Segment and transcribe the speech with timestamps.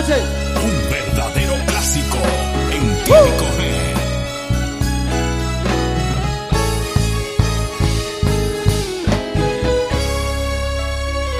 [0.00, 0.22] noche.
[0.64, 2.18] Un verdadero clásico
[2.72, 3.60] en Típico G.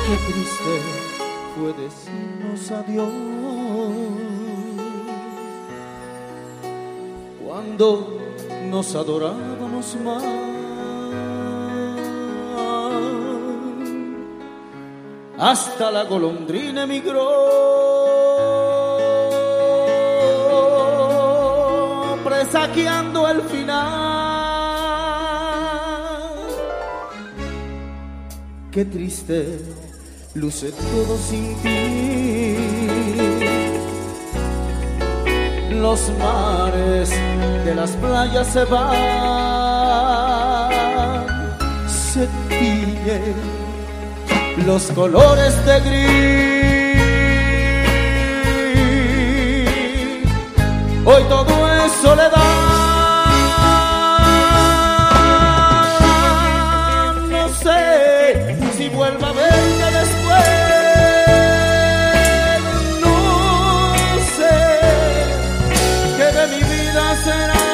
[0.06, 0.74] Qué triste
[1.54, 3.12] fue decirnos adiós
[7.44, 8.18] cuando
[8.70, 10.24] nos adorábamos más.
[15.38, 17.89] Hasta la golondrina emigró,
[22.50, 23.78] presagiando el final.
[28.72, 29.60] Qué triste
[30.34, 32.56] luce todo sin ti.
[35.70, 37.10] Los mares
[37.64, 38.90] de las playas se van,
[41.88, 43.34] se tiñen
[44.66, 46.59] los colores de gris.
[51.12, 52.36] Hoy todo es soledad.
[57.28, 60.44] No sé si vuelva a verte después.
[63.02, 63.16] No
[64.36, 64.58] sé
[66.16, 67.64] qué de mi vida será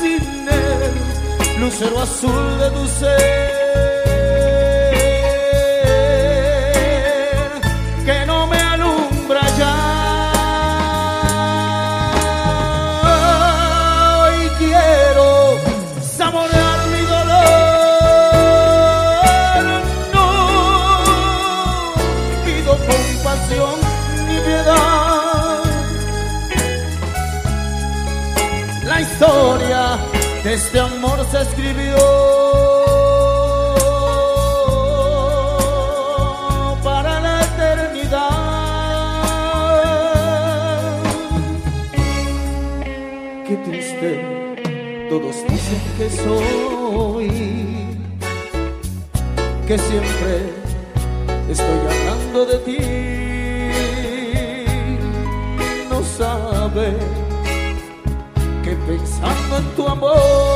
[0.00, 3.65] sin él lucero azul de tu ser
[31.42, 31.96] escribió
[36.82, 38.30] para la eternidad.
[43.46, 44.10] Qué triste,
[45.08, 47.28] todos dicen que soy,
[49.66, 50.32] que siempre
[51.50, 52.78] estoy hablando de ti.
[55.90, 56.86] No sabe
[58.64, 60.55] que pensando en tu amor,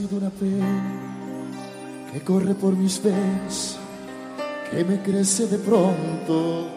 [0.00, 3.76] nacido una pena que corre por mis venas,
[4.70, 6.68] que me crece de pronto,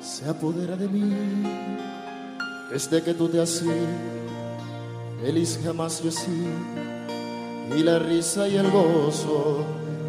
[0.00, 1.12] se apodera de mí.
[2.70, 3.74] Desde que tú te has ido,
[5.22, 6.50] feliz jamás yo sido,
[7.76, 9.64] y la risa y el gozo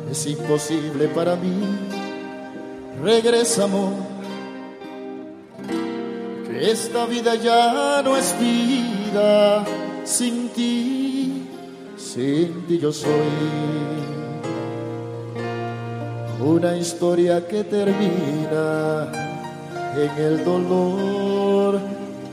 [0.09, 1.53] es imposible para mí.
[3.03, 3.93] Regresa, amor,
[6.47, 9.65] que esta vida ya no es vida
[10.03, 11.04] sin ti,
[12.15, 13.11] sin ti yo soy
[16.39, 19.11] una historia que termina
[19.97, 21.81] en el dolor.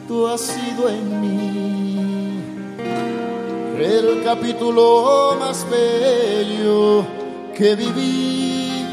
[0.06, 2.43] Tú has sido en mí
[3.76, 7.05] el capítulo más bello
[7.56, 8.87] que viví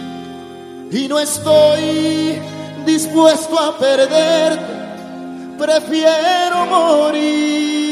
[0.91, 2.39] y no estoy
[2.87, 4.73] dispuesto a perderte,
[5.59, 7.88] prefiero morir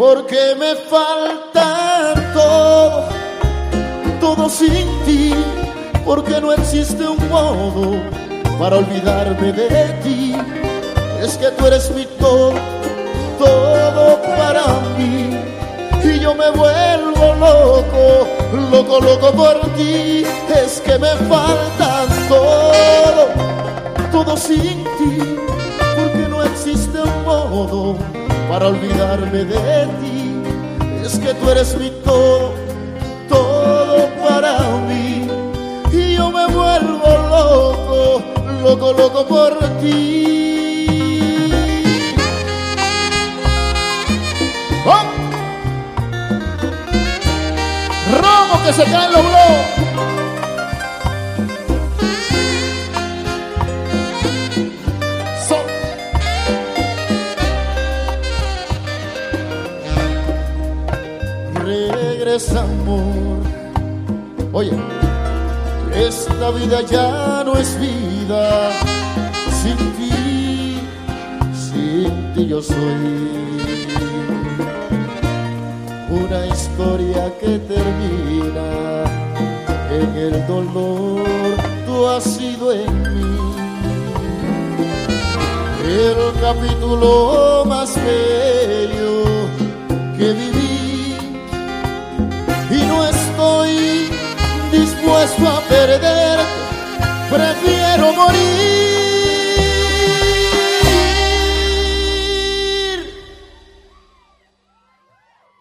[0.00, 3.04] porque me falta todo
[4.18, 5.34] todo sin ti,
[6.06, 8.00] porque no existe un modo
[8.58, 10.34] para olvidarme de ti.
[11.22, 12.54] Es que tú eres mi todo,
[13.38, 14.64] todo para
[14.96, 15.38] mí.
[16.02, 18.26] Y yo me vuelvo loco,
[18.70, 20.24] loco, loco por ti.
[20.64, 23.28] Es que me falta todo,
[24.10, 25.36] todo sin ti,
[25.94, 28.09] porque no existe un modo
[28.50, 30.42] para olvidarme de ti.
[31.04, 32.52] Es que tú eres mi todo,
[33.28, 34.58] todo para
[34.88, 35.28] mí
[35.92, 38.22] y yo me vuelvo loco,
[38.64, 40.86] loco, loco por ti.
[44.84, 45.04] ¡Oh!
[48.20, 50.09] Romo que se caen los globos.
[62.48, 63.40] Amor
[64.52, 64.72] Oye,
[65.94, 68.72] esta vida ya no es vida.
[69.62, 70.80] Sin ti,
[71.54, 73.30] sin ti yo soy.
[76.10, 79.04] Una historia que termina
[79.92, 81.22] en el dolor.
[81.86, 83.38] Tú has sido en mí.
[85.86, 89.22] El capítulo más bello
[90.18, 90.69] que viví.
[93.40, 94.10] Estoy
[94.70, 96.38] dispuesto a perder,
[97.30, 98.38] prefiero morir.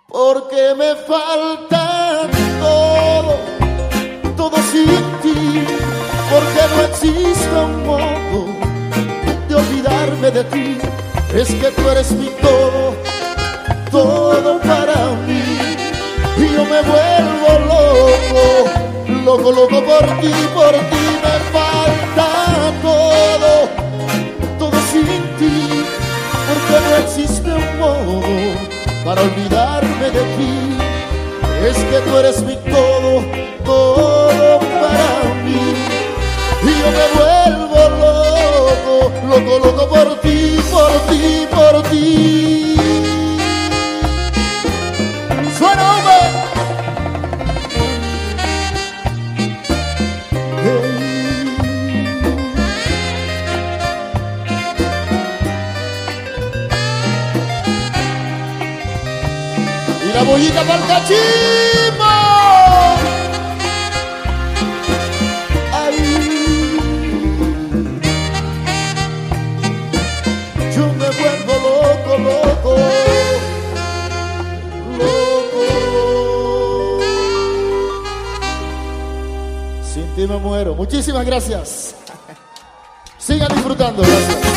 [0.10, 2.28] Porque me falta
[2.60, 3.40] todo,
[4.36, 5.66] todo sin ti,
[6.30, 8.40] porque no existe un modo
[9.48, 10.78] de olvidarme de ti.
[11.34, 12.94] Es que tú eres mi todo,
[13.90, 15.44] todo para mí,
[16.38, 17.69] y yo me vuelvo
[18.10, 18.80] loco
[19.26, 22.28] loco, loco por ti, por ti me falta
[22.82, 23.70] todo,
[24.58, 25.06] todo sin
[25.38, 25.84] ti,
[26.48, 28.22] porque no existe un modo
[29.06, 30.78] para olvidarme de ti.
[31.64, 33.24] Es que tú eres mi todo,
[33.66, 35.74] todo para mí,
[36.64, 42.69] y yo me vuelvo loco, loco, loco por ti, por ti, por ti.
[60.30, 62.06] La bollita para el cachimbo.
[70.76, 72.72] yo me vuelvo loco, loco,
[74.98, 75.64] loco.
[79.84, 80.76] Sin ti me muero.
[80.76, 81.96] Muchísimas gracias.
[83.18, 84.49] Sigan disfrutando, gracias.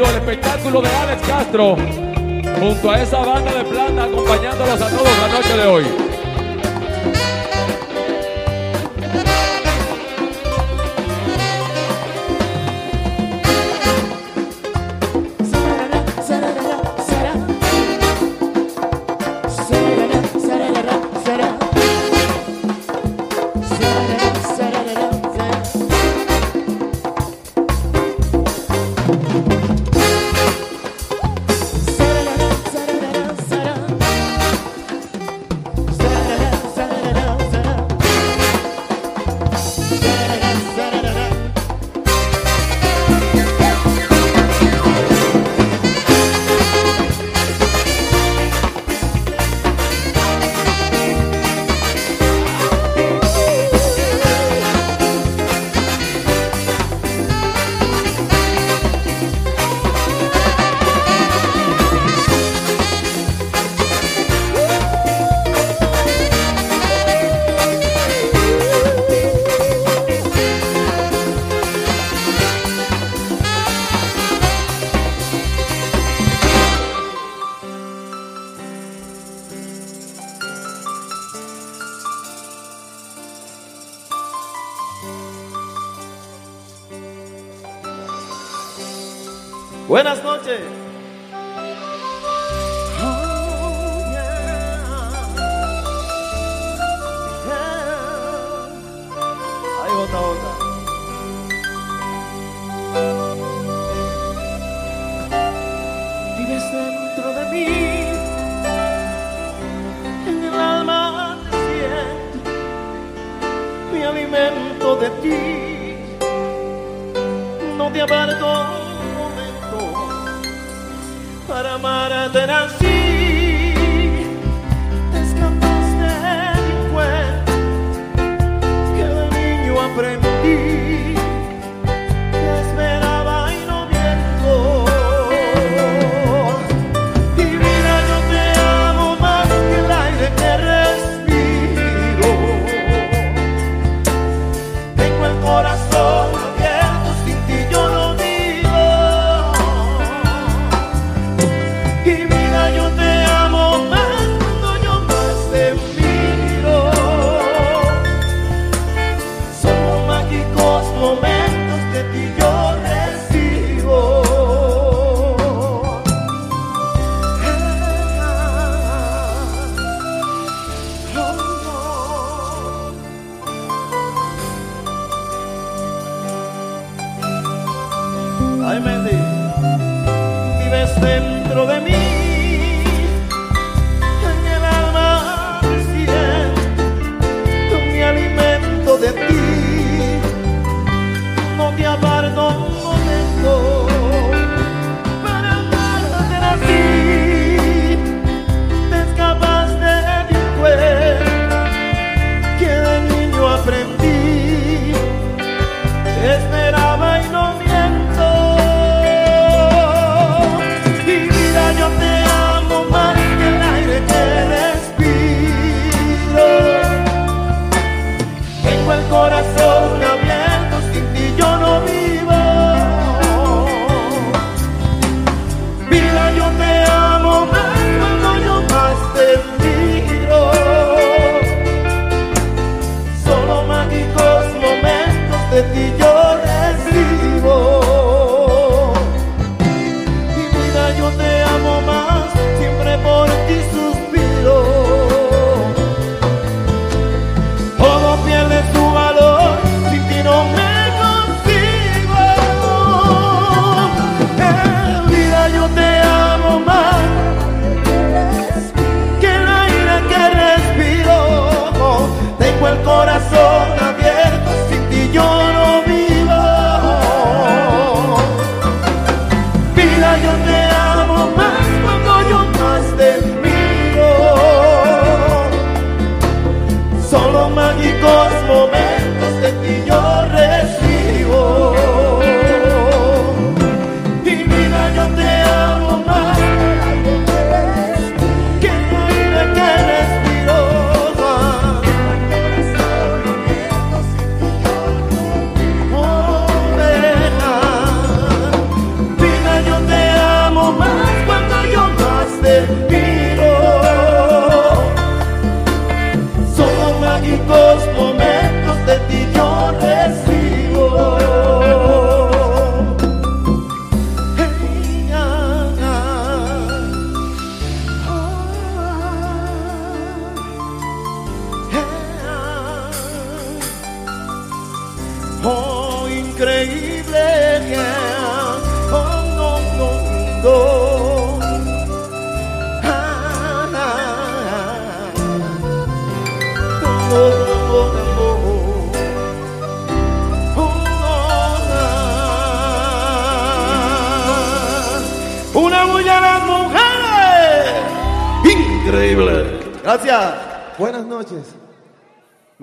[0.00, 1.76] El espectáculo de Alex Castro
[2.58, 6.09] junto a esa banda de plata acompañándolos a todos la noche de hoy.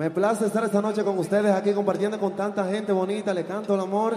[0.08, 3.34] Me place estar esta noche con ustedes aquí compartiendo con tanta gente bonita.
[3.34, 4.16] Le canto el amor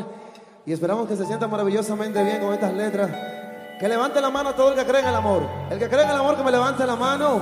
[0.65, 3.09] y esperamos que se sienta maravillosamente bien con estas letras.
[3.77, 5.43] Que levante la mano a todo el que cree en el amor.
[5.69, 7.41] El que cree en el amor que me levante la mano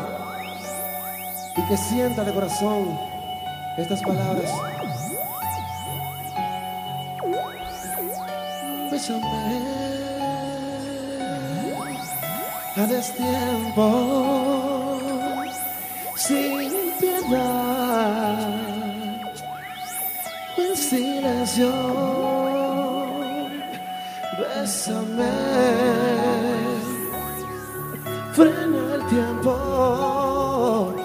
[1.58, 2.98] y que sienta de corazón
[3.78, 4.52] estas palabras.
[8.90, 9.62] Bésame
[12.78, 13.86] a destiempo
[16.16, 18.38] sin piedad
[20.58, 21.70] en silencio.
[24.40, 25.36] Bésame,
[28.34, 30.96] frena el tiempo,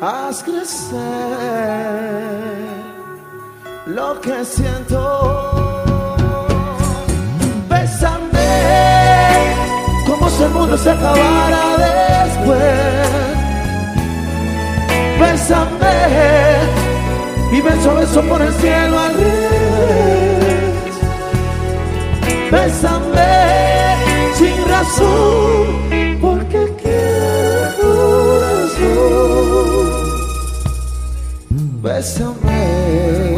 [0.00, 0.98] haz crecer
[3.86, 5.00] lo que siento.
[7.68, 8.52] Bésame,
[10.06, 13.33] como si el mundo se acabara después.
[15.20, 15.96] Bésame
[17.52, 19.14] y beso beso por el cielo al.
[22.50, 23.34] Bésame
[24.38, 25.66] sin razón,
[26.20, 27.70] porque quiero
[28.60, 29.04] corazón.
[31.82, 33.33] Bésame.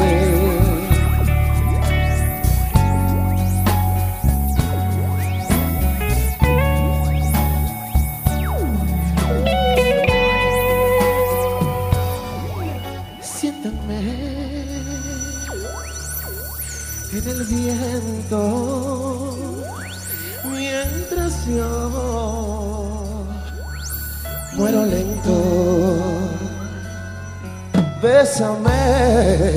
[28.27, 29.53] Bésame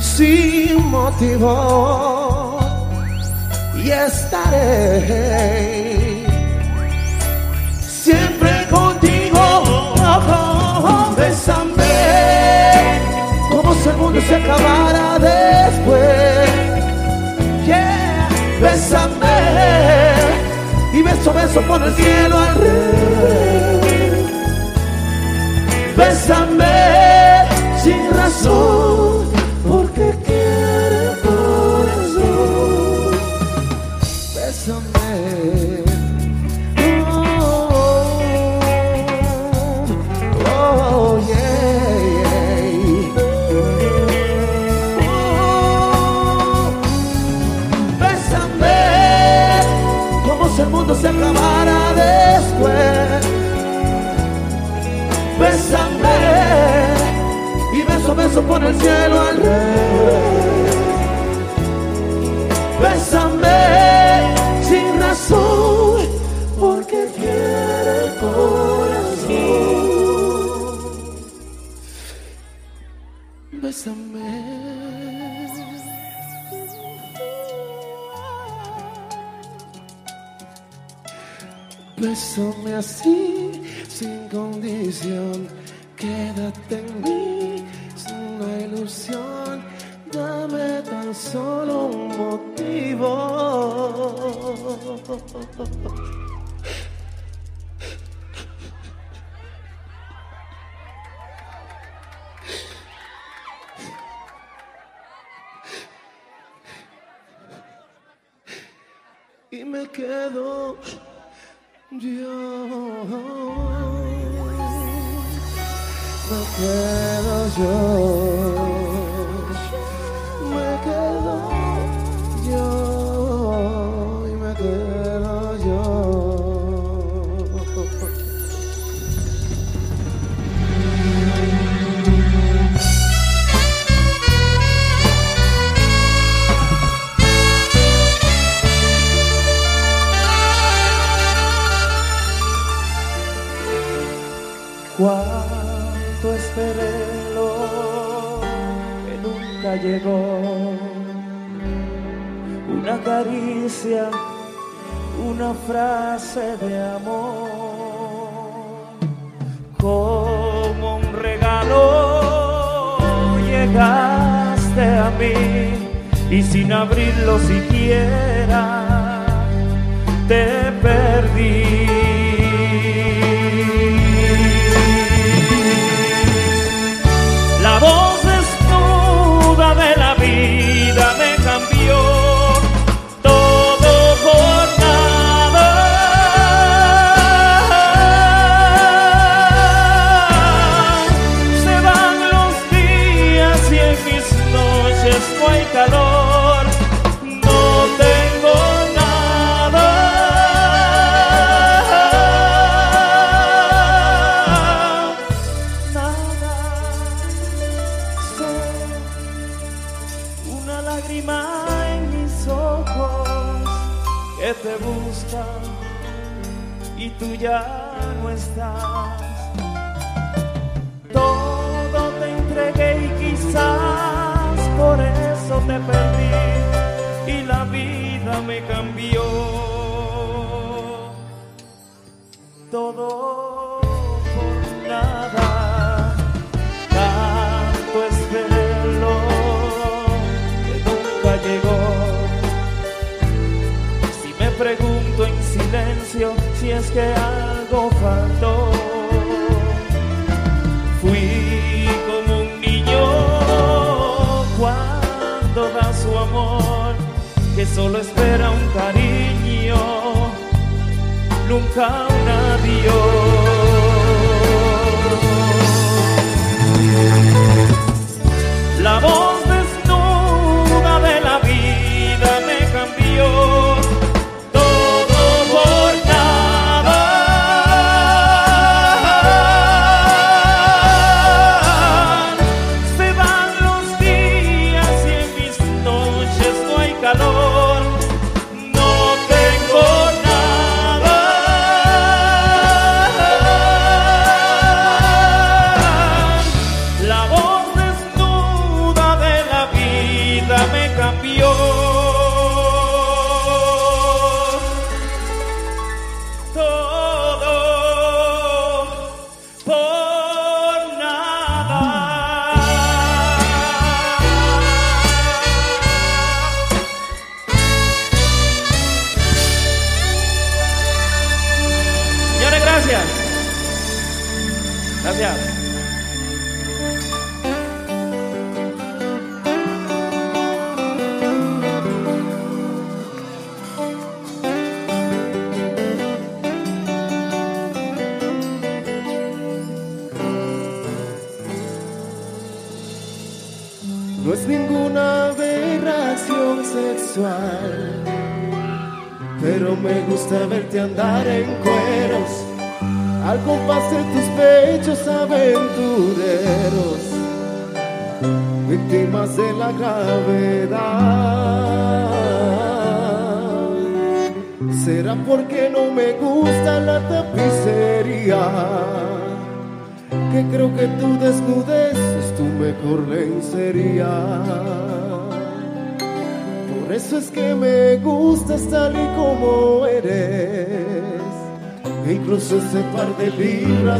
[0.00, 2.58] sin motivo
[3.76, 5.06] y estaré
[7.80, 9.38] siempre contigo.
[9.38, 11.84] Oh, bésame
[13.48, 16.50] como si el mundo se acabara después.
[17.64, 18.28] Yeah,
[18.60, 19.38] bésame
[20.94, 24.05] y beso, beso por el cielo al.
[25.96, 27.46] Bésame
[27.82, 28.75] sin razón,
[58.68, 60.76] el cielo al revés.
[62.82, 63.62] Bésame
[64.68, 66.06] sin razón,
[66.60, 68.46] porque quiere el corazón.
[73.62, 74.30] Bésame.
[81.98, 85.38] Bésame así, sin condición.
[85.96, 87.15] Quédate en mí,
[95.58, 95.86] oh, oh.
[95.86, 95.95] oh.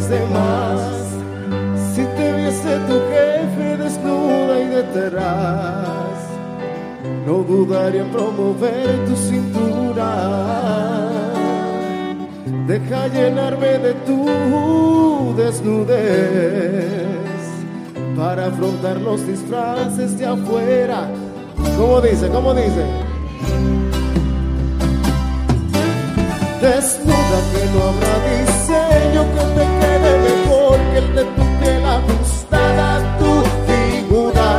[0.06, 0.80] Libras de más.
[1.94, 6.18] Si te viese tu jefe desnuda y detrás,
[7.26, 10.10] no dudaría en promover tu cintura.
[12.66, 16.96] Deja llenarme de tu desnudez
[18.16, 21.08] para afrontar los disfraces de afuera.
[21.76, 22.28] ¿Cómo dice?
[22.28, 22.84] ¿Cómo dice?
[26.60, 29.75] Desnuda que no habrá diseño que te
[30.96, 33.32] quede mejor que el de tu piel ajustada tu
[33.66, 34.50] figura.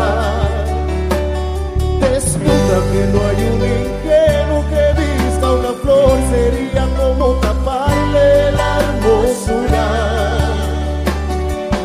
[2.02, 9.88] Desnuda que no hay un ingenuo que vista una flor sería como taparle la hermosura.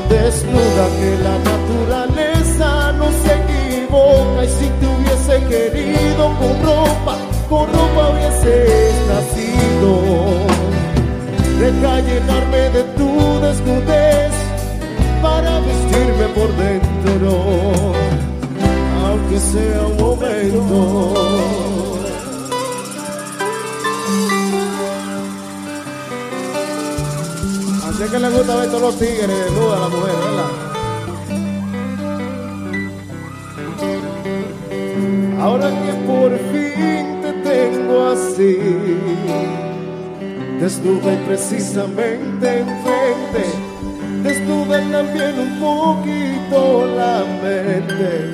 [0.09, 7.17] Desnuda que la naturaleza no se equivoca y si te hubiese querido con ropa,
[7.49, 9.93] con ropa hubieses nacido.
[11.59, 14.02] Deja llenarme de tu desnudez
[19.05, 21.15] aunque sea un momento.
[27.89, 30.51] Así que le gusta ver todos los tigres desnudas a la mujer, ¿verdad?
[35.41, 38.53] Ahora que por fin te tengo así,
[40.61, 43.45] desnuda y precisamente enfrente,
[44.23, 48.31] desnuda también un poquito la mente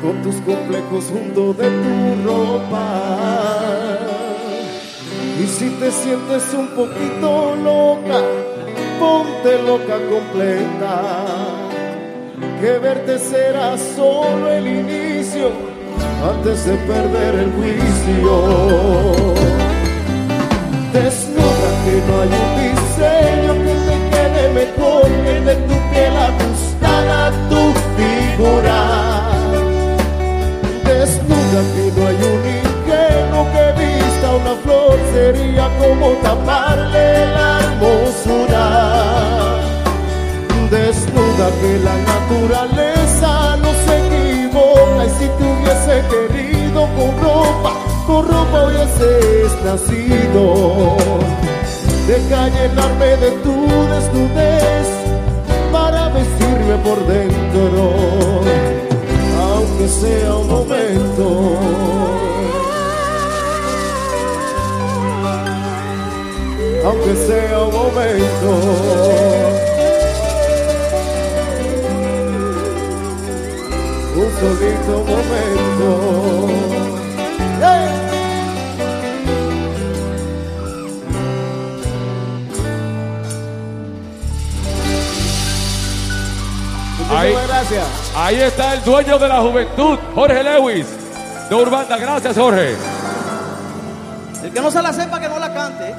[0.00, 3.98] con tus complejos junto de tu ropa.
[5.42, 8.20] Y si te sientes un poquito loca,
[8.98, 11.14] ponte loca completa.
[12.60, 15.50] Que verte será solo el inicio
[16.30, 18.32] antes de perder el juicio.
[20.92, 22.87] Desnuda que no hay un
[28.38, 29.30] figura.
[30.84, 38.66] Desnuda que no hay un ingenuo que vista una flor sería como taparle la hermosura.
[40.70, 47.72] Desnuda que la naturaleza no se equivoca y si te hubiese querido con ropa
[48.06, 50.96] con ropa hubieses nacido.
[52.06, 53.54] Deja llenarme de tu
[53.90, 55.07] desnudez
[56.84, 58.38] por dentro
[59.58, 61.58] aunque sea un momento.
[66.84, 68.50] Aunque sea un momento.
[74.16, 76.87] Un solito momento.
[87.10, 87.86] Ahí, Muchísimas gracias.
[88.14, 90.86] ahí está el dueño de la juventud, Jorge Lewis,
[91.48, 91.96] de Urbanda.
[91.96, 92.76] Gracias, Jorge.
[94.42, 95.94] El que no se la sepa, que no la cante.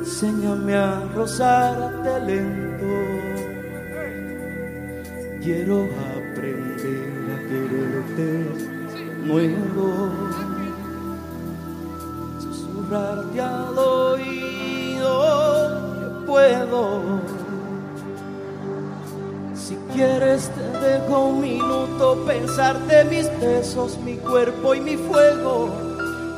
[0.00, 2.92] Enséñame a rozarte lento.
[5.42, 5.88] Quiero
[9.32, 10.10] nuevo.
[12.38, 15.10] Susurrarte al oído
[15.98, 17.00] que puedo.
[19.54, 25.70] Si quieres te dejo un minuto pensarte mis besos, mi cuerpo y mi fuego.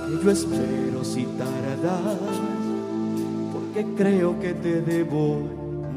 [0.06, 2.18] Que yo espero si tardas,
[3.52, 5.40] porque creo que te debo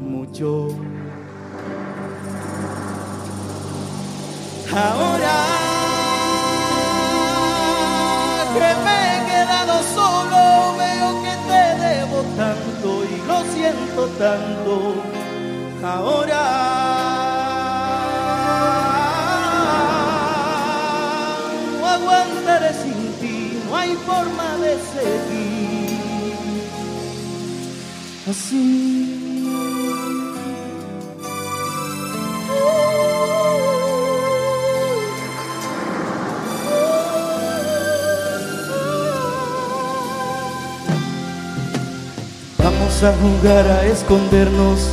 [0.00, 0.68] mucho.
[4.70, 5.57] Ahora
[8.58, 10.40] que me he quedado solo,
[10.76, 14.72] veo que te debo tanto y lo siento tanto.
[15.84, 16.44] Ahora
[21.80, 25.98] no aguantaré sin ti, no hay forma de seguir
[28.28, 28.97] así.
[43.00, 44.90] A jugar a escondernos,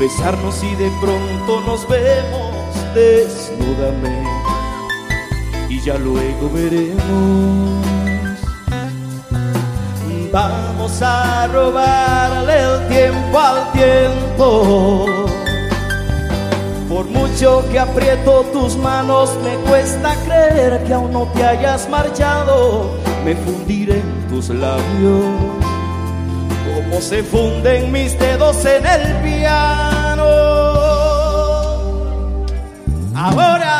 [0.00, 2.74] besarnos y de pronto nos vemos.
[2.92, 4.24] Desnúdame
[5.68, 7.86] y ya luego veremos.
[10.32, 15.06] Vamos a robarle el tiempo al tiempo.
[16.88, 22.90] Por mucho que aprieto tus manos, me cuesta creer que aún no te hayas marchado.
[23.24, 25.53] Me fundiré en tus labios
[26.94, 30.24] como se funden mis dedos en el piano.
[33.16, 33.76] Ahora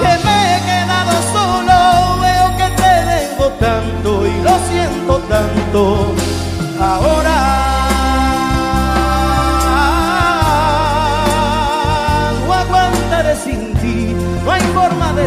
[0.00, 6.12] que me he quedado solo, veo que te debo tanto y lo siento tanto.
[6.80, 7.52] Ahora
[13.44, 15.26] sin ti, no hay forma de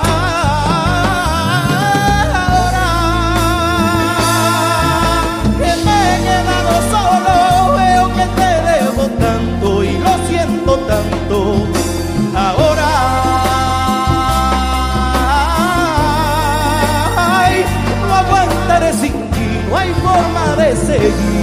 [21.01, 21.40] you.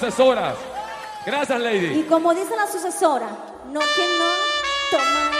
[0.00, 0.54] Sucesoras.
[1.26, 2.02] Gracias, Y Lady.
[2.04, 3.28] como dice la sucesora,
[3.70, 4.24] no que no
[4.90, 5.36] toma ahí.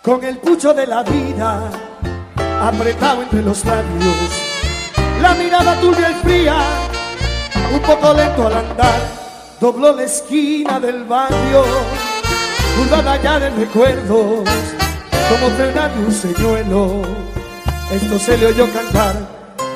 [0.00, 1.70] con el pucho de la vida
[2.62, 4.30] apretado entre los labios,
[5.20, 6.56] la mirada turbia y fría,
[7.72, 9.00] un poco lento al andar,
[9.60, 11.64] dobló la esquina del barrio,
[12.76, 14.48] curvada ya de recuerdos,
[15.28, 17.02] como frenar un señuelo.
[17.92, 19.14] Esto se le oyó cantar,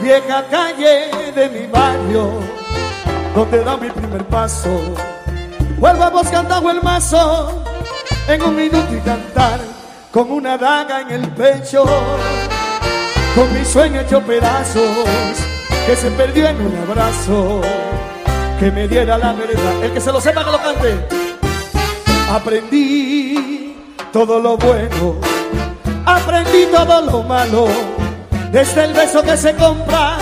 [0.01, 2.31] vieja calle de mi barrio,
[3.35, 4.71] donde da mi primer paso.
[5.79, 7.65] Vuelvamos cantando el mazo
[8.29, 9.61] en un minuto y cantar
[10.11, 11.85] con una daga en el pecho,
[13.35, 14.89] con mi sueño hecho pedazos,
[15.87, 17.61] que se perdió en un abrazo,
[18.65, 19.85] que me diera la verdad.
[19.85, 21.07] El que se lo sepa que lo cante.
[22.31, 23.77] Aprendí
[24.11, 25.17] todo lo bueno,
[26.07, 27.67] aprendí todo lo malo,
[28.51, 30.17] desde el beso que se compra,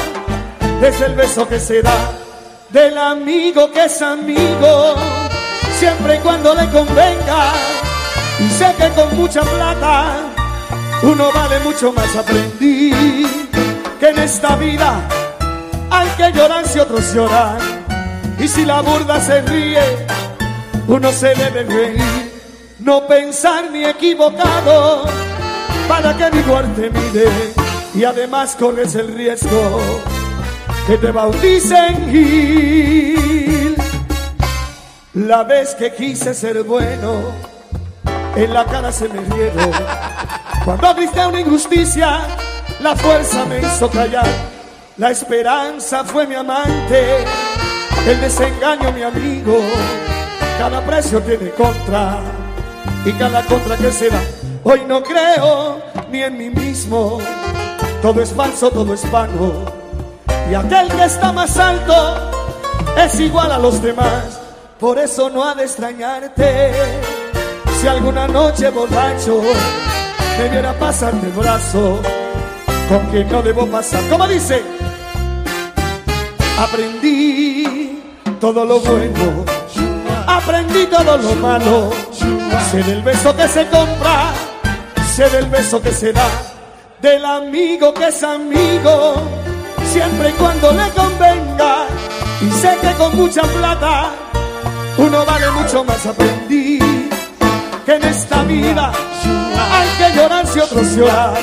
[0.81, 2.11] desde el beso que se da,
[2.71, 4.97] del amigo que es amigo,
[5.79, 7.53] siempre y cuando le convenga.
[8.41, 10.17] Y sé que con mucha plata
[11.05, 12.17] uno vale mucho más.
[12.17, 13.25] Aprendí
[14.01, 15.01] que en esta vida
[15.91, 17.82] hay que llorar si otros lloran.
[18.39, 20.07] Y si la burda se ríe,
[20.89, 22.33] uno se debe reír.
[22.81, 25.05] No pensar ni equivocado
[25.89, 27.29] para que mi muerte mire.
[27.95, 29.81] Y además corres el riesgo
[30.87, 33.77] que te bauticen Gil.
[35.15, 37.21] La vez que quise ser bueno
[38.35, 39.71] en la cara se me rieron.
[40.65, 42.21] Cuando grité una injusticia,
[42.81, 44.27] la fuerza me hizo callar.
[44.97, 47.25] La esperanza fue mi amante
[48.07, 49.59] El desengaño, mi amigo,
[50.59, 52.19] cada precio tiene contra.
[53.05, 54.21] Y cada contra que se da,
[54.65, 55.81] hoy no creo
[56.11, 57.19] ni en mí mismo.
[58.01, 59.65] Todo es falso, todo es vano.
[60.51, 61.95] Y aquel que está más alto
[62.97, 64.41] es igual a los demás.
[64.81, 66.73] Por eso no ha de extrañarte.
[67.81, 69.43] Si alguna noche borracho
[70.39, 72.01] me viera pasar de brazo,
[72.89, 74.03] con quien no debo pasar.
[74.09, 74.61] Como dice,
[76.59, 77.72] aprendí
[78.43, 79.45] todo lo bueno,
[80.27, 81.91] aprendí todo lo malo.
[82.73, 84.33] Sé del beso que se compra,
[85.15, 86.27] sé del beso que se da,
[87.01, 89.23] del amigo que es amigo,
[89.93, 91.87] siempre y cuando le convenga.
[92.41, 94.11] Y sé que con mucha plata
[94.99, 96.05] uno vale mucho más.
[96.05, 96.81] Aprendí
[97.87, 98.91] que en esta vida
[99.71, 101.35] hay que llorar si otros lloran.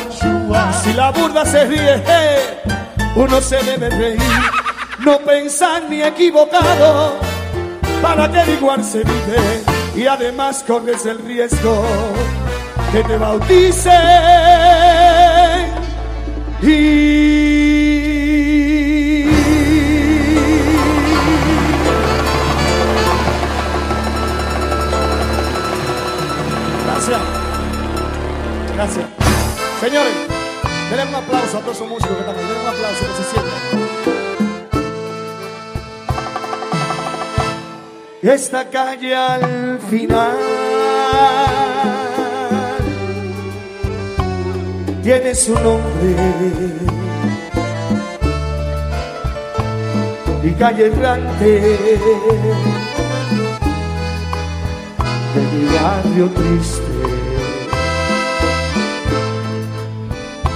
[0.83, 2.03] Si la burda se ríe,
[3.15, 4.68] uno se debe reír.
[5.05, 7.13] No pensar ni equivocado,
[8.01, 9.63] para que igual se vive.
[9.95, 11.83] Y además corres el riesgo
[12.91, 13.91] que te bauticen.
[16.61, 17.29] Y
[26.85, 27.21] Gracias.
[28.75, 29.05] Gracias.
[29.79, 30.13] Señores,
[30.89, 32.35] denle un aplauso a todos esos músicos que están.
[32.35, 33.78] Denle un aplauso que se sientan.
[38.29, 40.37] Esta calle al final
[45.01, 46.15] tiene su nombre.
[50.43, 51.59] Y calle errante
[55.33, 56.83] de mi barrio triste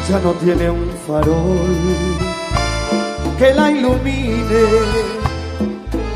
[0.07, 2.43] ya no tiene un farol
[3.39, 4.63] que la ilumine,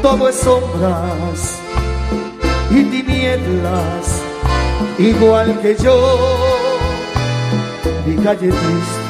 [0.02, 1.60] todo es sombras
[2.70, 4.22] y tinieblas,
[4.98, 6.18] igual que yo,
[8.06, 9.08] mi calle triste.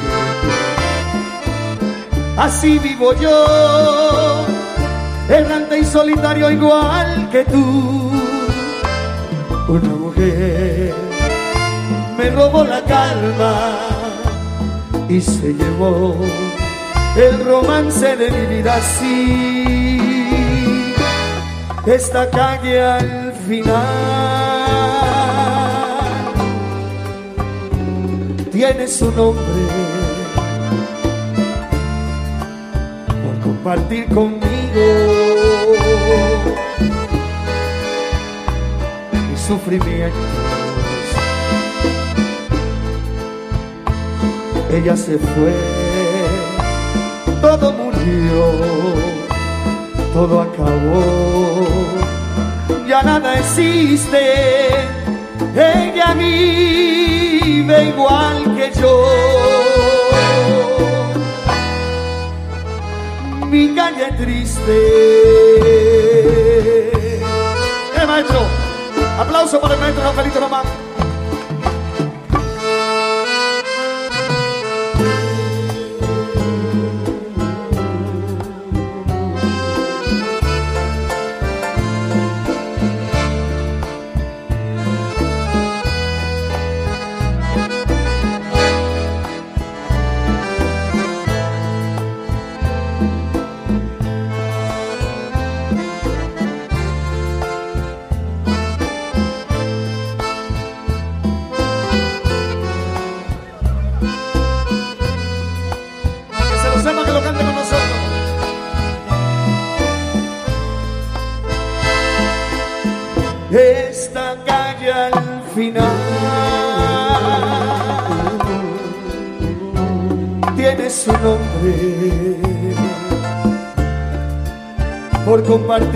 [2.36, 4.46] Así vivo yo,
[5.28, 8.10] errante y solitario igual que tú
[9.68, 10.94] una mujer
[12.16, 13.78] me robó la calma
[15.10, 16.16] y se llevó
[17.16, 20.07] el romance de mi vida así.
[21.88, 23.86] Esta calle al final
[28.52, 29.42] tiene su nombre
[33.24, 34.42] por compartir conmigo
[39.30, 40.12] mis sufrimientos.
[44.70, 45.54] Ella se fue,
[47.40, 49.07] todo murió,
[50.18, 51.64] todo acabó,
[52.88, 54.18] ya nada existe.
[55.54, 58.94] Ella vive igual que yo.
[63.46, 64.78] Mi calle triste.
[67.96, 68.40] Eh, maestro,
[69.20, 70.87] aplauso para el maestro Rafaelito Román.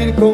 [0.03, 0.32] Compartir conmigo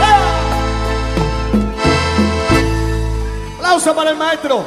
[0.00, 0.30] ¡Ah!
[3.58, 4.64] Aplauso para el maestro.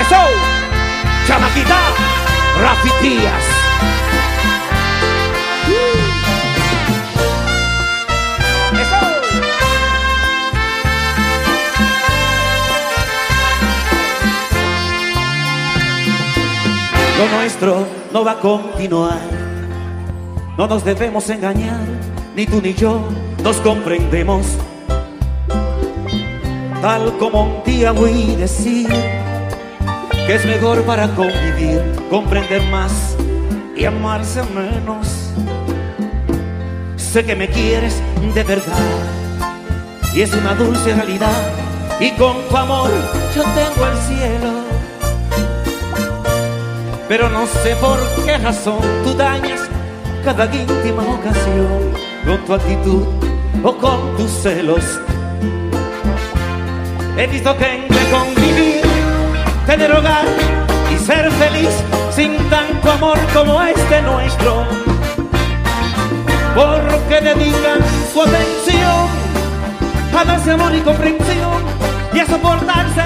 [0.00, 0.16] Eso.
[1.26, 1.76] Chamaquita,
[2.62, 2.90] Rafi
[17.18, 19.18] Lo nuestro no va a continuar.
[20.56, 21.80] No nos debemos engañar,
[22.36, 23.08] ni tú ni yo
[23.42, 24.46] nos comprendemos.
[26.80, 28.88] Tal como un día voy a decir
[30.28, 33.16] que es mejor para convivir, comprender más
[33.76, 35.32] y amarse menos.
[36.94, 38.00] Sé que me quieres
[38.32, 38.78] de verdad
[40.14, 41.52] y es una dulce realidad
[41.98, 42.90] y con tu amor
[43.34, 44.57] yo tengo el cielo.
[47.08, 49.62] Pero no sé por qué razón tú dañas
[50.22, 51.92] cada íntima ocasión
[52.26, 53.06] con tu actitud
[53.64, 54.84] o con tus celos.
[57.16, 58.82] He visto que entre convivir,
[59.66, 60.26] tener hogar
[60.92, 61.70] y ser feliz
[62.14, 64.66] sin tanto amor como este nuestro.
[66.54, 67.80] Porque dedican
[68.12, 69.08] su atención
[70.14, 71.62] a darse amor y comprensión
[72.12, 73.02] y a soportarse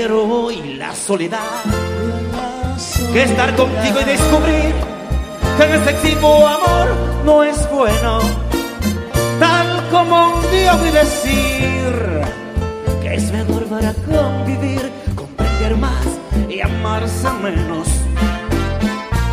[0.00, 1.62] Prefiero hoy la soledad
[3.12, 4.74] que estar contigo y descubrir
[5.58, 6.88] que este exiguo amor
[7.26, 8.20] no es bueno.
[9.38, 12.22] Tal como un día a decir
[13.02, 16.06] que es mejor para convivir, comprender más
[16.48, 17.86] y amarse menos.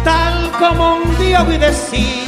[0.04, 2.26] Tal como un día a decir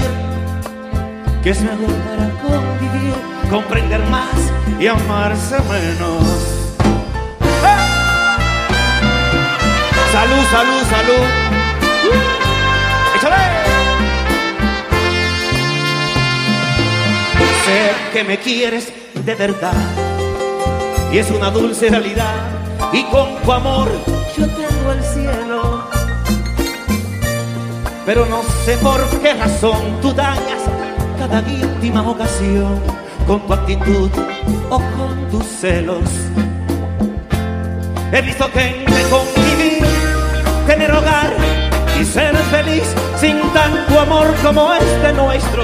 [1.43, 3.15] que es mejor para convivir,
[3.49, 6.58] comprender más y amarse menos.
[10.19, 11.25] Salud, salud, salud.
[13.15, 13.37] ¡Échale!
[17.63, 19.81] Sé que me quieres de verdad
[21.13, 22.35] y es una dulce realidad
[22.91, 23.87] y con tu amor
[24.37, 25.89] yo tengo el cielo.
[28.05, 30.63] Pero no sé por qué razón tú dañas
[31.17, 32.77] cada íntima ocasión
[33.25, 34.11] con tu actitud
[34.69, 36.09] o con tus celos.
[38.11, 39.78] He visto gente convivir,
[40.69, 41.33] tener hogar
[41.99, 42.83] y ser feliz
[43.19, 45.63] sin tanto amor como este nuestro.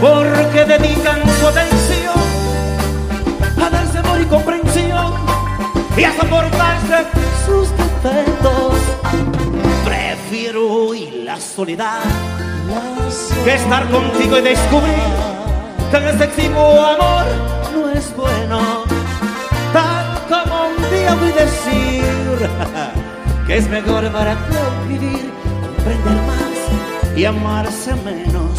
[0.00, 2.14] Porque dedican su atención
[3.62, 5.12] a darse amor y comprensión
[5.94, 7.04] y a soportarse
[7.44, 8.76] sus defectos.
[9.84, 12.00] Prefiero hoy la soledad
[13.44, 15.12] que estar contigo y descubrir
[15.90, 17.26] que este exiguo amor
[17.74, 18.84] no es bueno.
[19.74, 22.92] Tal como un día voy a decir
[23.52, 25.30] que es mejor para convivir,
[25.60, 28.50] comprender más y amarse menos.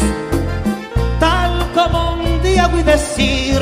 [1.18, 3.60] Tal como un día voy a decir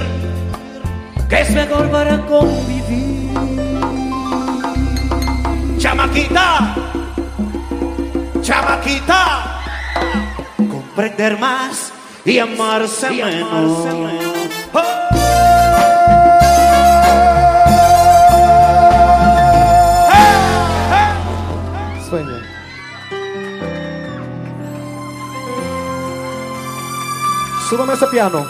[1.30, 3.32] que es mejor para convivir.
[5.78, 6.74] Chamaquita,
[8.42, 9.62] chamaquita,
[10.70, 11.92] comprender más
[12.26, 13.86] y amarse menos.
[13.88, 14.41] Oh.
[27.72, 28.44] Súbame ese piano.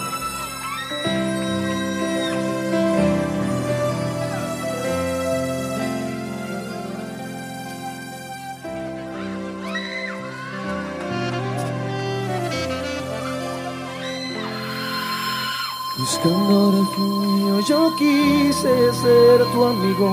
[15.96, 20.10] Buscando refugio, yo quise ser tu amigo.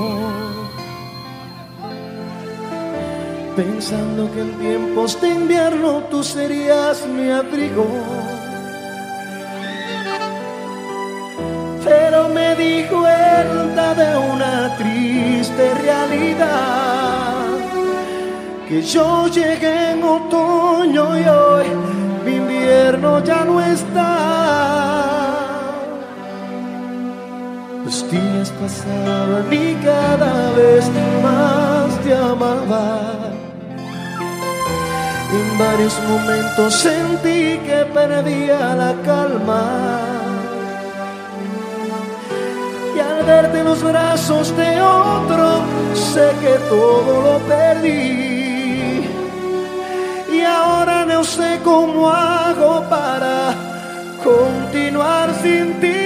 [3.56, 8.19] Pensando que en tiempos de invierno tú serías mi abrigo.
[12.60, 17.46] Di cuenta de una triste realidad.
[18.68, 21.66] Que yo llegué en otoño y hoy
[22.24, 24.10] mi invierno ya no está.
[27.84, 30.84] Los días pasaban y cada vez
[31.24, 32.86] más te amaba.
[35.38, 40.09] En varios momentos sentí que perdía la calma.
[43.30, 45.62] Verte en los brazos de otro,
[45.94, 49.08] sé que todo lo perdí.
[50.32, 53.54] Y ahora no sé cómo hago para
[54.24, 56.02] continuar sin ti.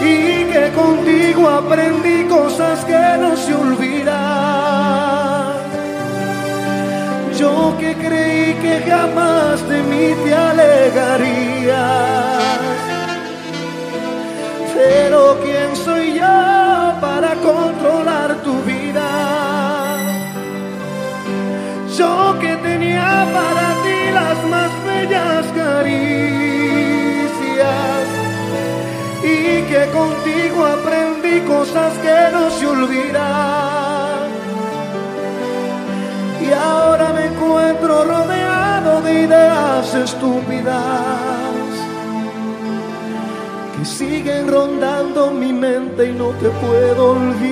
[0.00, 3.49] y que contigo aprendí cosas que no se
[8.70, 11.80] que jamás de mí te alejarías.
[14.74, 16.38] Pero ¿quién soy yo
[17.00, 19.08] para controlar tu vida?
[21.98, 26.50] Yo que tenía para ti las más bellas caricias
[29.34, 34.28] y que contigo aprendí cosas que no se olvidan.
[36.46, 38.49] Y ahora me encuentro rodeado
[39.02, 40.74] de ideas estúpidas
[43.76, 47.50] que siguen rondando mi mente y no te puedo olvidar.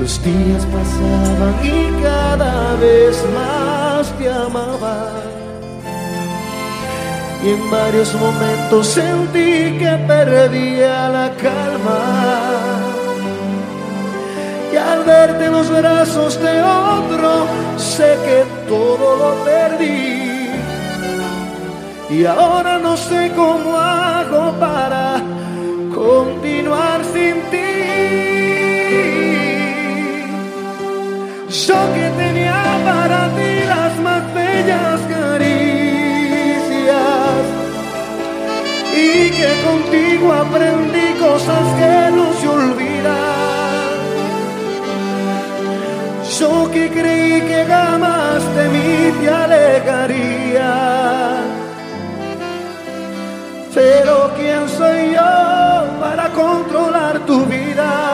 [0.00, 5.19] Los días pasaban y cada vez más te amaba.
[7.42, 12.00] Y en varios momentos sentí que perdía la calma.
[14.72, 20.50] Y al verte en los brazos de otro, sé que todo lo perdí.
[22.10, 25.22] Y ahora no sé cómo hago para
[25.94, 27.70] continuar sin ti.
[31.66, 35.00] Yo que tenía para ti las más bellas
[39.12, 43.90] y que contigo aprendí cosas que no se olvidan.
[46.38, 50.72] Yo que creí que jamás de mí te alejaría.
[53.74, 58.09] Pero ¿quién soy yo para controlar tu vida?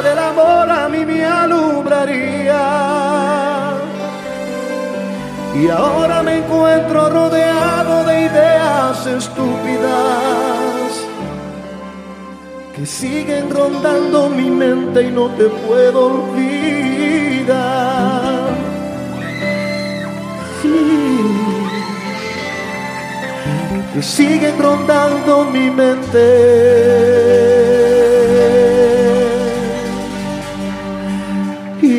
[0.00, 2.62] Del amor a mí me alumbraría.
[5.54, 9.92] Y ahora me encuentro rodeado de ideas estúpidas
[12.74, 17.42] que siguen rondando mi mente y no te puedo olvidar.
[23.92, 27.51] que siguen rondando mi mente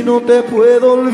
[0.03, 1.13] no te puedo olvidar.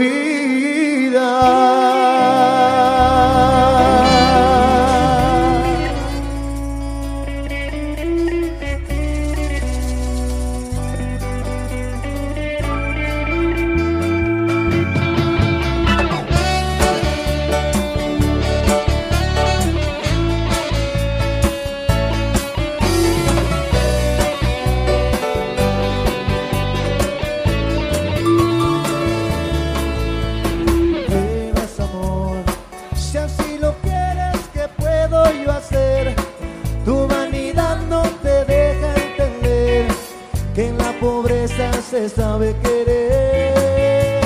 [41.90, 44.22] Se sabe querer.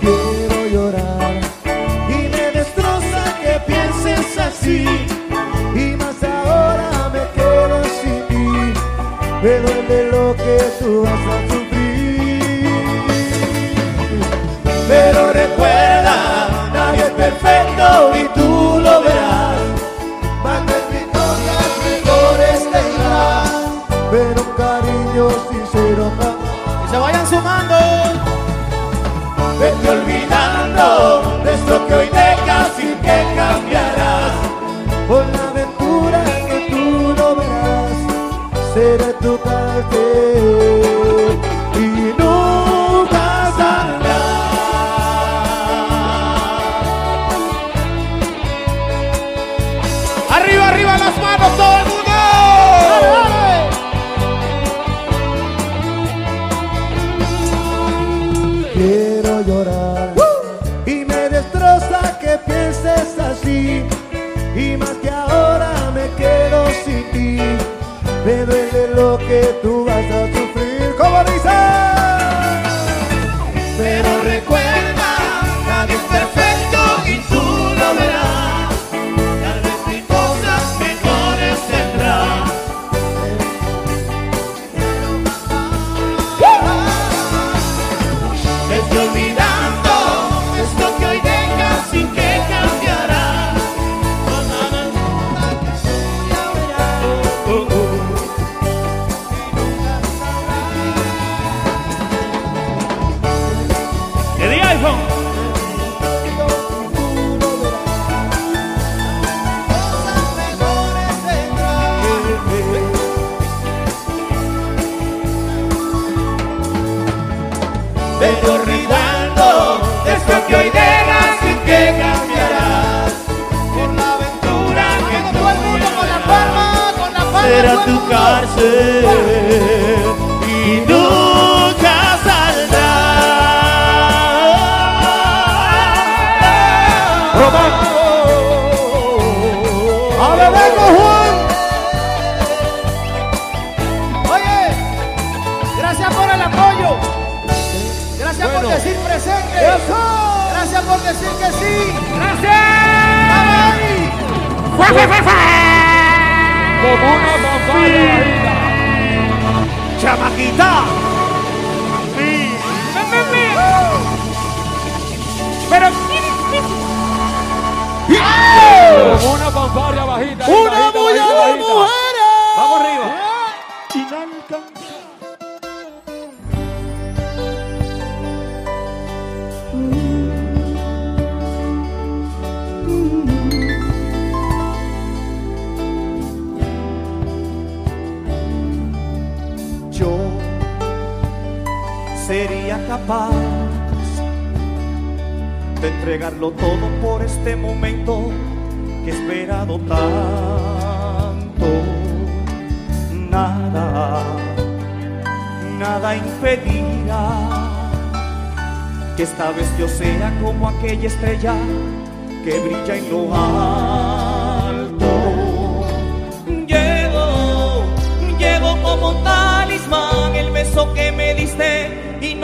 [0.00, 1.40] Quiero llorar
[2.08, 4.86] y me destroza que pienses así.
[5.74, 8.46] Y más ahora me quedo sin ti,
[9.42, 11.53] me duele lo que tú vas a sufrir.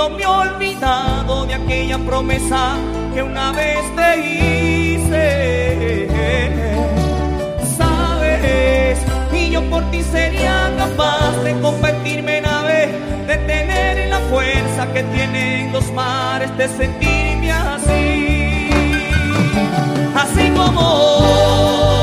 [0.00, 2.74] no me he olvidado de aquella promesa
[3.12, 6.08] que una vez te hice.
[7.76, 8.98] Sabes,
[9.30, 12.88] y yo por ti sería capaz de convertirme en ave,
[13.26, 18.70] de tener la fuerza que tienen los mares, de sentirme así,
[20.14, 21.99] así como hoy.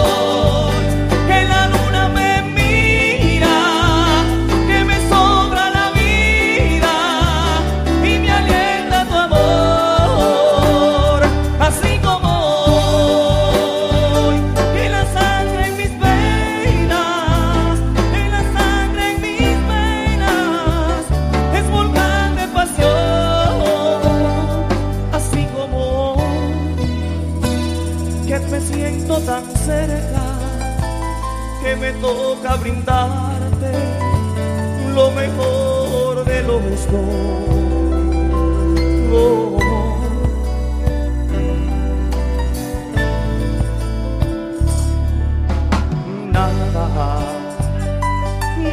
[46.31, 47.19] Nada,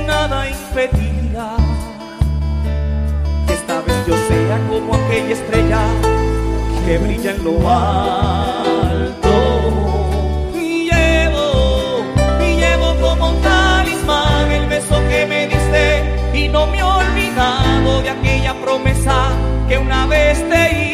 [0.07, 1.57] nada impedirá
[3.49, 5.81] que esta vez yo sea como aquella estrella
[6.87, 8.84] que brilla en lo alto.
[19.69, 20.94] que una vez te.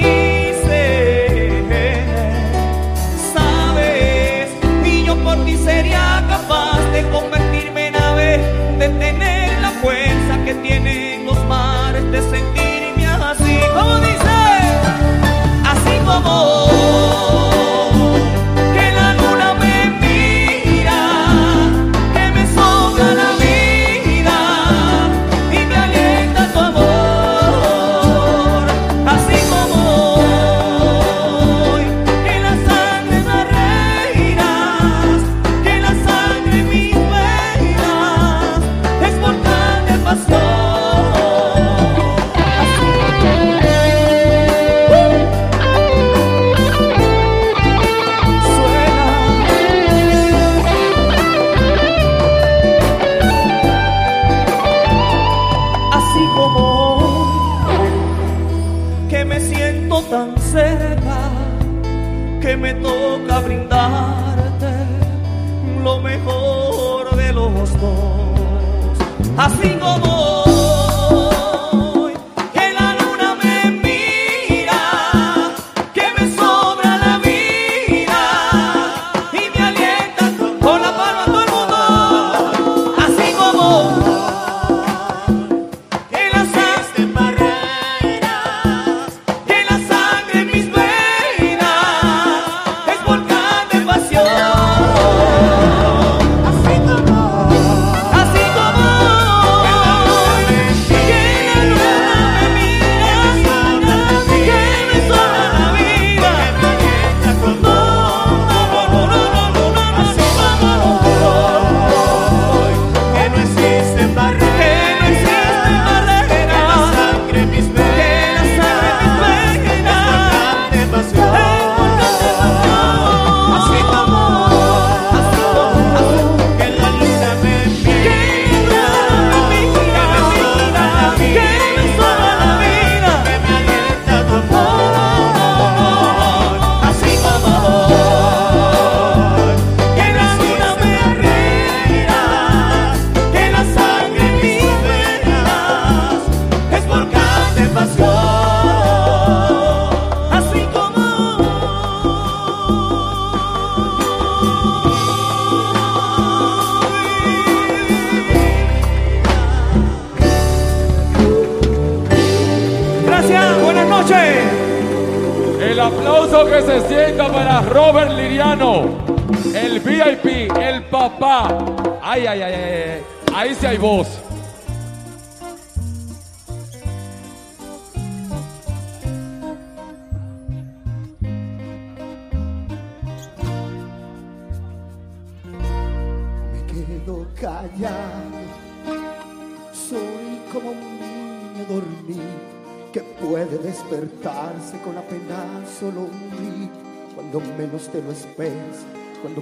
[60.08, 61.18] tan cerca
[62.40, 64.72] que me toca brindarte
[65.82, 68.98] lo mejor de los dos.
[69.36, 70.39] Así como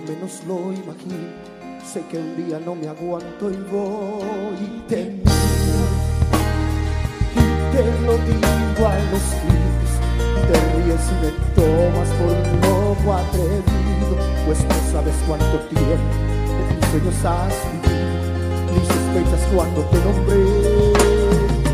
[0.08, 1.28] menos lo imagino.
[1.84, 5.26] Sé que un día no me aguanto y voy y te miro.
[7.34, 9.90] Y te lo digo a los gritos.
[10.48, 12.36] Te ríes y me tomas por
[12.70, 14.14] loco atrevido.
[14.46, 16.14] Pues no sabes cuánto tiempo
[16.56, 18.08] de tus sueños has vivido.
[18.72, 21.67] Ni sospechas cuando te nombré.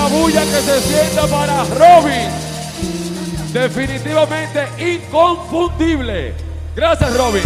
[0.00, 2.30] la bulla que se sienta para Robin.
[3.52, 6.34] Definitivamente inconfundible.
[6.74, 7.42] Gracias, Robin.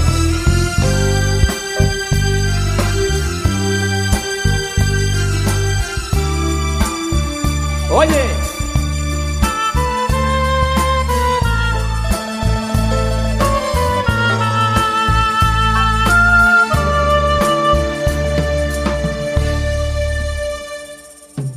[7.90, 8.44] Oye.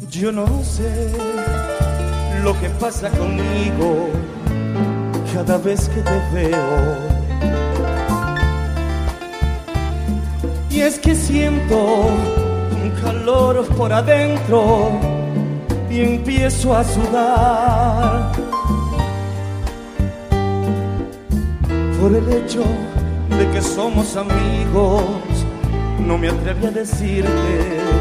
[0.10, 0.64] Yo no
[2.48, 4.08] lo que pasa conmigo
[5.34, 6.68] cada vez que te veo.
[10.70, 11.78] Y es que siento
[12.82, 14.92] un calor por adentro
[15.90, 18.32] y empiezo a sudar.
[22.00, 22.64] Por el hecho
[23.38, 25.04] de que somos amigos,
[26.00, 27.97] no me atreví a decirte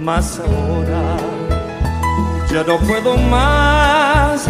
[0.00, 1.16] más ahora
[2.50, 4.44] ya no puedo más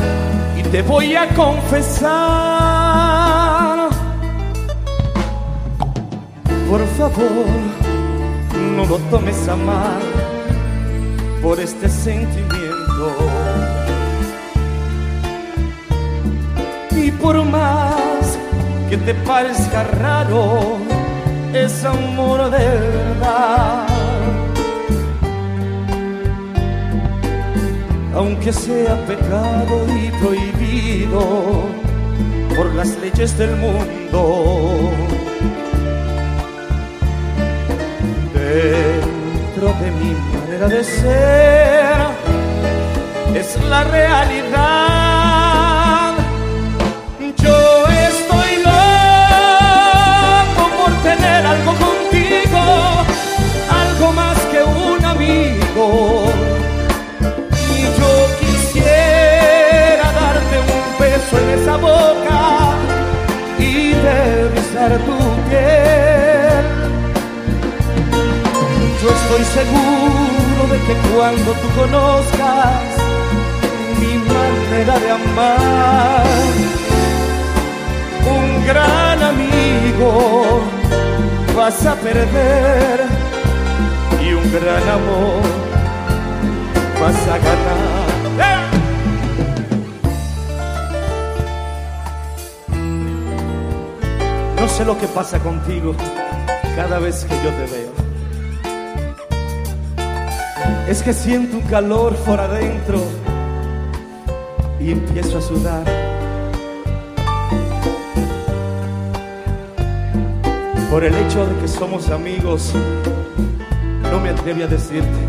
[0.59, 2.11] y te voy a confesar.
[6.68, 7.46] Por favor,
[8.76, 10.01] no lo tomes a mal
[11.42, 13.16] por este sentimiento.
[16.92, 18.38] Y por más
[18.88, 20.78] que te parezca raro,
[21.53, 23.89] es amor de verdad.
[28.21, 31.64] Aunque sea pecado y prohibido
[32.55, 34.91] por las leyes del mundo.
[38.35, 41.97] Dentro de mi manera de ser
[43.35, 44.89] es la realidad.
[61.55, 62.76] Esa boca
[63.59, 66.64] y revisar tu piel.
[69.03, 72.82] Yo estoy seguro de que cuando tú conozcas
[74.01, 76.24] mi manera de amar,
[78.36, 80.61] un gran amigo
[81.57, 83.01] vas a perder
[84.22, 85.42] y un gran amor
[87.01, 87.89] vas a ganar.
[94.81, 95.95] Sé lo que pasa contigo
[96.74, 97.93] cada vez que yo te veo.
[100.89, 102.99] Es que siento un calor por adentro
[104.81, 105.85] y empiezo a sudar.
[110.91, 112.72] Por el hecho de que somos amigos,
[114.11, 115.20] no me atreví a decirte.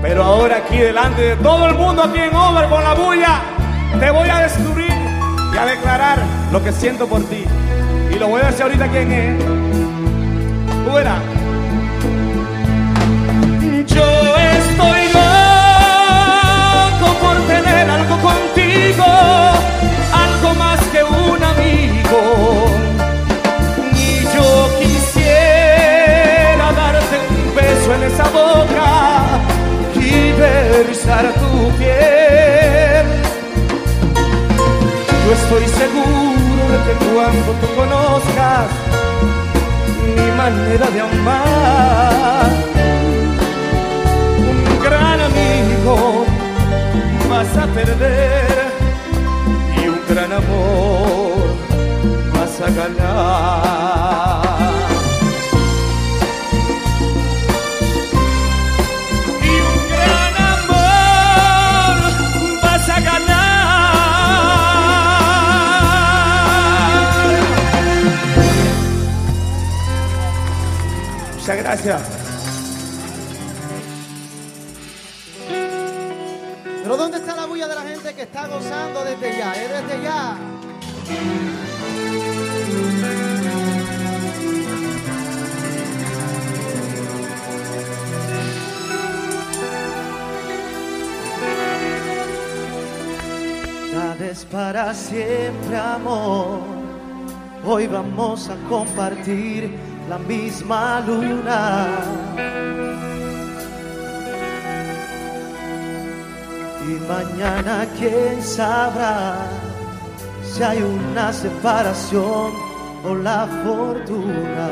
[0.00, 3.42] Pero ahora aquí delante de todo el mundo aquí en Over con la bulla,
[3.98, 4.92] te voy a descubrir
[5.52, 6.18] y a declarar
[6.52, 7.44] lo que siento por ti.
[8.22, 9.36] Lo voy a decir ahorita quién es.
[10.94, 11.20] Verás.
[13.88, 15.48] Yo estoy loco
[17.20, 19.06] por tener algo contigo,
[20.24, 22.20] algo más que un amigo.
[23.92, 24.46] Y yo
[24.78, 28.90] quisiera darte un beso en esa boca
[29.96, 30.30] y
[30.86, 32.11] besar tu piel.
[35.32, 38.66] Estoy seguro de que cuando tú conozcas
[40.14, 42.50] mi manera de amar,
[44.50, 46.26] un gran amigo
[47.30, 48.72] vas a perder
[49.82, 51.56] y un gran amor
[52.34, 53.61] vas a ganar.
[76.82, 79.52] Pero ¿dónde está la bulla de la gente que está gozando desde ya?
[79.54, 80.36] Es desde ya.
[94.32, 96.60] Es para siempre, amor.
[97.66, 99.78] Hoy vamos a compartir
[100.08, 101.86] la misma luna.
[106.88, 109.36] Y mañana quién sabrá
[110.42, 112.52] si hay una separación
[113.04, 114.68] o la fortuna.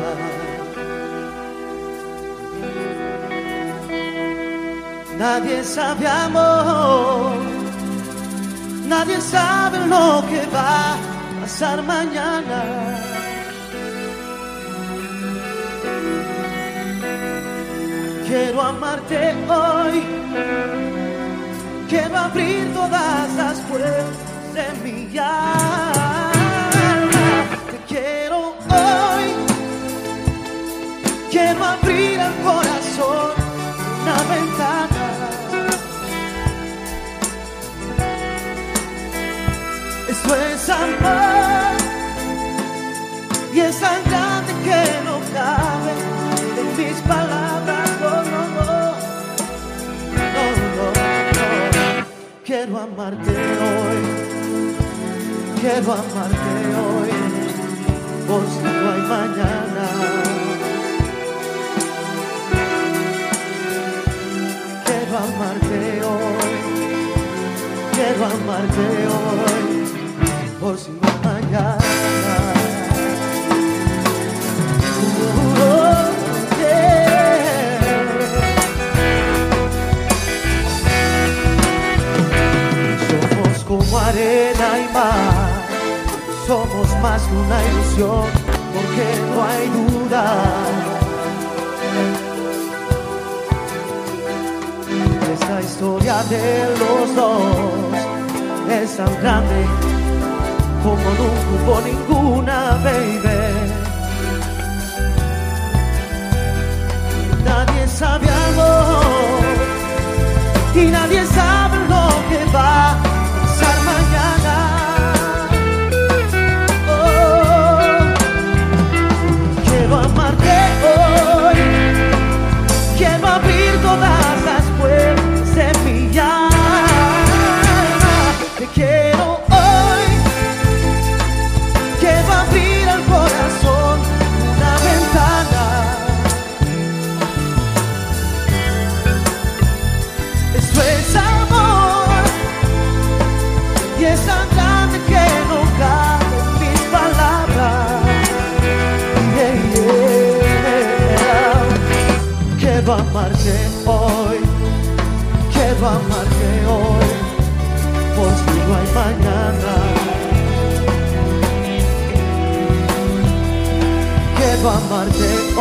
[5.19, 7.33] Nadie sabe amor,
[8.87, 12.90] nadie sabe lo que va a pasar mañana.
[18.31, 20.05] Quiero amarte hoy,
[21.89, 24.07] quiero abrir todas las puertas
[24.55, 26.31] de mi alma.
[27.73, 29.35] Te quiero hoy,
[31.29, 33.33] quiero abrir al corazón
[34.01, 35.07] una ventana.
[40.09, 41.79] Esto es amor
[43.53, 44.10] y es tan
[52.79, 54.01] amarte hoy,
[55.61, 57.11] quiero amarte hoy,
[58.27, 59.87] por si no hay mañana.
[64.85, 66.55] Quiero amarte hoy,
[67.93, 69.65] quiero amarte hoy,
[70.61, 71.90] por si no hay mañana.
[84.11, 85.49] Arena y mar,
[86.47, 88.27] somos más que una ilusión,
[88.75, 90.25] porque no hay duda.
[95.35, 96.45] Esta historia de
[96.81, 97.43] los dos
[98.81, 99.61] es tan grande
[100.83, 103.41] como nunca hubo ninguna, baby.
[107.45, 108.71] Nadie sabe algo
[110.75, 113.00] y nadie sabe lo que va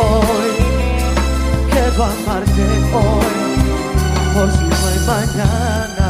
[0.00, 0.50] hoy,
[1.70, 2.62] quiero amarte
[2.94, 3.50] hoy
[4.34, 6.09] por si no hay mañana.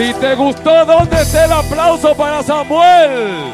[0.00, 3.52] Si te gustó, ¿dónde está el aplauso para Samuel?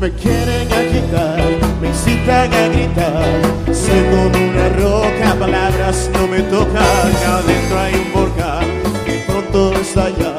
[0.00, 1.40] Me quieren agitar,
[1.80, 3.40] me incitan a gritar.
[3.72, 6.82] Soy como una roca, palabras no me tocan.
[7.24, 8.66] Adentro hay un volcán
[9.04, 10.35] que pronto estallar.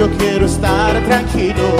[0.00, 1.76] Yo quiero estar tranquilo.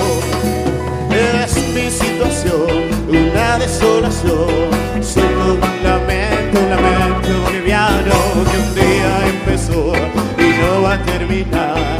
[1.10, 4.68] Es mi situación, una desolación.
[5.00, 8.12] Soy un lamento, un lamento boliviano
[8.50, 9.92] que un día empezó
[10.36, 11.96] y no va a terminar.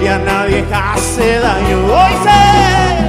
[0.00, 1.86] Y a nadie hace daño.
[1.86, 3.07] Hoy.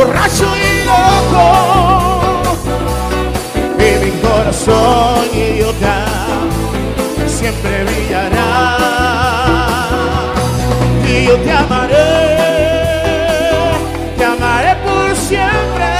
[0.00, 1.46] Borracho y loco,
[3.78, 5.96] y mi corazón idiota
[7.26, 8.76] siempre brillará,
[11.06, 12.12] y yo te amaré,
[14.16, 15.90] te amaré por siempre.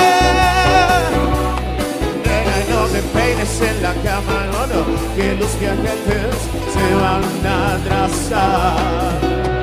[2.25, 4.81] Nena, no me peines en la cama, no, no,
[5.15, 6.37] que los viajantes
[6.75, 9.60] se van a atrasar.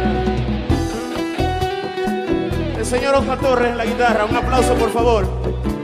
[3.08, 5.77] Señor Oscar Torres en la guitarra, un aplauso por favor.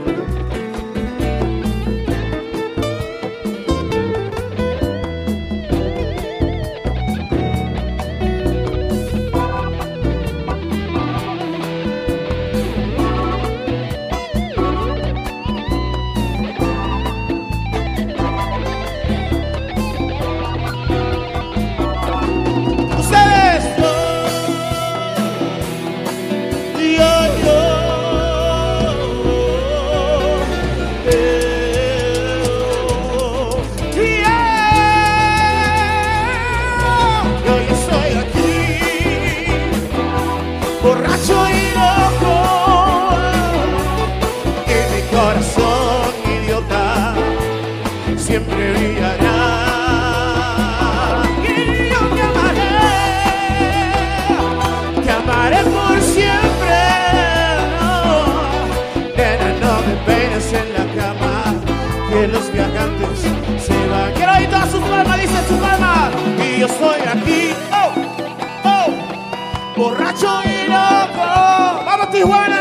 [69.94, 71.84] borracho y loco.
[71.84, 72.53] ¡Vamos, Tijuana!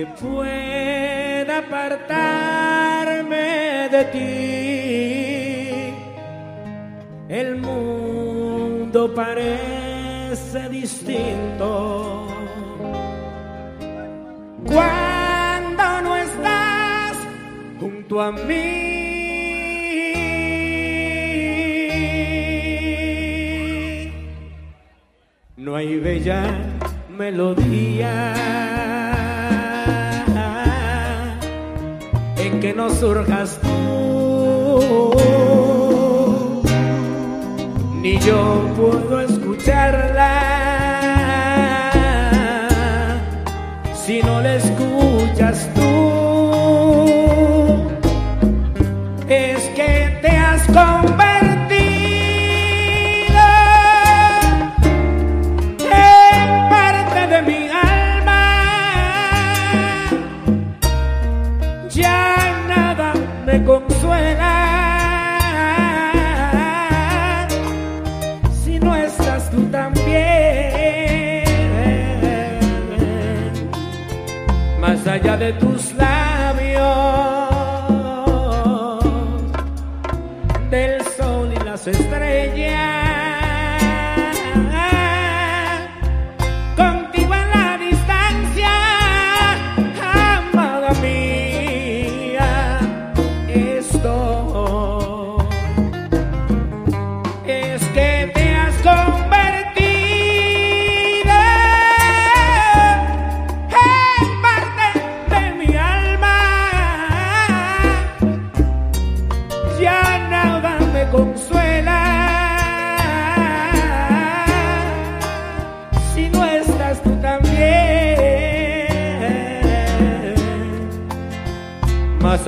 [0.00, 3.36] que pueda apartarme
[3.94, 4.28] de ti.
[7.28, 12.26] El mundo parece distinto.
[14.64, 17.16] Cuando no estás
[17.78, 18.80] junto a mí.
[25.58, 26.42] No hay bella
[27.18, 28.69] melodía.
[32.60, 35.10] que no surjas tú.
[38.02, 40.30] Ni yo puedo escucharla
[43.94, 45.49] si no la escuchas.
[75.20, 75.69] playa de tu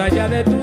[0.03, 0.62] allá de tu